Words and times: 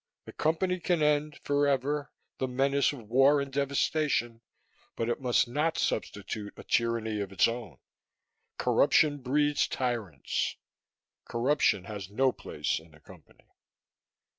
The 0.25 0.33
Company 0.33 0.79
can 0.79 1.03
end, 1.03 1.37
forever, 1.43 2.11
the 2.39 2.47
menace 2.47 2.91
of 2.91 3.07
war 3.07 3.39
and 3.39 3.53
devastation; 3.53 4.41
but 4.95 5.07
it 5.09 5.21
must 5.21 5.47
not 5.47 5.77
substitute 5.77 6.55
a 6.57 6.63
tyranny 6.63 7.19
of 7.21 7.31
its 7.31 7.47
own. 7.47 7.77
Corruption 8.57 9.19
breeds 9.19 9.67
tyrants. 9.67 10.55
Corruption 11.25 11.83
has 11.83 12.09
no 12.09 12.31
place 12.31 12.79
in 12.79 12.89
the 12.93 12.99
Company. 12.99 13.45